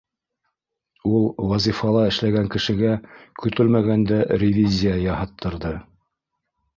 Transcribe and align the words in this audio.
Ул 1.17 1.27
вазифала 1.49 1.99
эшләгән 2.13 2.49
кешегә 2.55 2.93
көтөлмәгәндә 3.43 4.21
ревизия 4.45 4.95
яһаттырҙы. 5.05 5.75